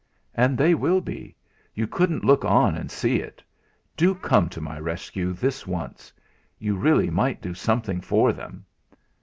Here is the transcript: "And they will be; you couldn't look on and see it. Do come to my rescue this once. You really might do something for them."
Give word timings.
"And 0.33 0.57
they 0.57 0.73
will 0.73 0.99
be; 0.99 1.35
you 1.75 1.85
couldn't 1.85 2.23
look 2.25 2.43
on 2.43 2.75
and 2.75 2.89
see 2.89 3.17
it. 3.17 3.43
Do 3.95 4.15
come 4.15 4.49
to 4.49 4.59
my 4.59 4.79
rescue 4.79 5.31
this 5.31 5.67
once. 5.67 6.11
You 6.57 6.75
really 6.75 7.11
might 7.11 7.39
do 7.39 7.53
something 7.53 8.01
for 8.01 8.33
them." 8.33 8.65